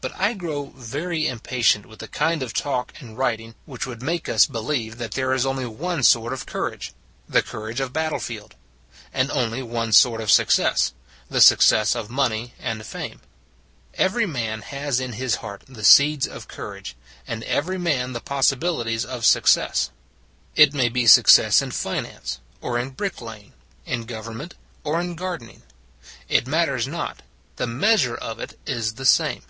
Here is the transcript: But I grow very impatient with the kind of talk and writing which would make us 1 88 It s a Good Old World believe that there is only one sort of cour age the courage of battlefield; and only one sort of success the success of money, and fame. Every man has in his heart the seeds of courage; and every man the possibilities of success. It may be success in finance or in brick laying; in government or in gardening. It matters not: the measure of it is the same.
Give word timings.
But 0.00 0.16
I 0.16 0.32
grow 0.34 0.66
very 0.76 1.26
impatient 1.26 1.84
with 1.84 1.98
the 1.98 2.06
kind 2.08 2.40
of 2.42 2.54
talk 2.54 2.92
and 3.00 3.18
writing 3.18 3.56
which 3.66 3.84
would 3.84 4.00
make 4.00 4.28
us 4.28 4.48
1 4.48 4.48
88 4.48 4.48
It 4.48 4.48
s 4.48 4.48
a 4.48 4.48
Good 4.48 4.56
Old 4.56 4.56
World 4.56 4.66
believe 4.66 4.98
that 4.98 5.12
there 5.16 5.34
is 5.34 5.46
only 5.46 5.66
one 5.66 6.02
sort 6.04 6.32
of 6.32 6.46
cour 6.46 6.72
age 6.74 6.92
the 7.28 7.42
courage 7.42 7.80
of 7.80 7.92
battlefield; 7.92 8.54
and 9.12 9.28
only 9.32 9.60
one 9.62 9.90
sort 9.92 10.20
of 10.20 10.30
success 10.30 10.92
the 11.28 11.40
success 11.40 11.96
of 11.96 12.10
money, 12.10 12.54
and 12.60 12.86
fame. 12.86 13.20
Every 13.94 14.24
man 14.24 14.62
has 14.62 15.00
in 15.00 15.14
his 15.14 15.36
heart 15.36 15.64
the 15.68 15.84
seeds 15.84 16.28
of 16.28 16.46
courage; 16.48 16.96
and 17.26 17.42
every 17.42 17.78
man 17.78 18.12
the 18.12 18.20
possibilities 18.20 19.04
of 19.04 19.24
success. 19.26 19.90
It 20.54 20.72
may 20.74 20.88
be 20.88 21.06
success 21.08 21.60
in 21.60 21.72
finance 21.72 22.38
or 22.60 22.78
in 22.78 22.90
brick 22.90 23.20
laying; 23.20 23.52
in 23.84 24.04
government 24.04 24.54
or 24.84 25.00
in 25.00 25.16
gardening. 25.16 25.64
It 26.28 26.46
matters 26.46 26.86
not: 26.86 27.22
the 27.56 27.66
measure 27.66 28.16
of 28.16 28.38
it 28.38 28.58
is 28.64 28.94
the 28.94 29.04
same. 29.06 29.42